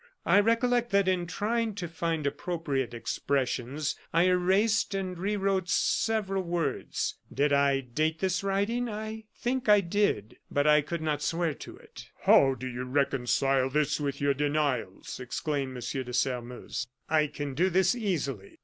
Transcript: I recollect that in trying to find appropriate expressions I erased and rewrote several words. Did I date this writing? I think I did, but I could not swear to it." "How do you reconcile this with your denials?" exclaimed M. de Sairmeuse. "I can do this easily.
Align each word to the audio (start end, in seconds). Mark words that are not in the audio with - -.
I 0.25 0.39
recollect 0.39 0.89
that 0.93 1.07
in 1.07 1.27
trying 1.27 1.75
to 1.75 1.87
find 1.87 2.25
appropriate 2.25 2.91
expressions 2.91 3.95
I 4.11 4.23
erased 4.23 4.95
and 4.95 5.15
rewrote 5.15 5.69
several 5.69 6.41
words. 6.41 7.19
Did 7.31 7.53
I 7.53 7.81
date 7.81 8.17
this 8.17 8.43
writing? 8.43 8.89
I 8.89 9.25
think 9.37 9.69
I 9.69 9.79
did, 9.79 10.37
but 10.49 10.65
I 10.65 10.81
could 10.81 11.01
not 11.03 11.21
swear 11.21 11.53
to 11.53 11.77
it." 11.77 12.09
"How 12.23 12.55
do 12.55 12.65
you 12.65 12.83
reconcile 12.85 13.69
this 13.69 13.99
with 13.99 14.19
your 14.19 14.33
denials?" 14.33 15.19
exclaimed 15.19 15.75
M. 15.77 16.03
de 16.03 16.13
Sairmeuse. 16.13 16.87
"I 17.07 17.27
can 17.27 17.53
do 17.53 17.69
this 17.69 17.93
easily. 17.93 18.57